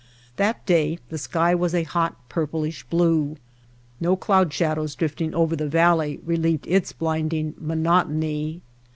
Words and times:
That 0.37 0.65
day 0.65 0.97
the 1.09 1.19
sky 1.19 1.53
was 1.53 1.75
a 1.75 1.83
hot 1.83 2.27
purplish 2.27 2.83
blue; 2.89 3.37
no 3.99 4.15
cloud 4.15 4.51
shadows 4.51 4.95
drifting 4.95 5.35
over 5.35 5.55
the 5.55 5.69
valley 5.69 6.19
relieved 6.25 6.65
its 6.67 6.91
blinding 6.91 7.53
monotony. 7.59 8.63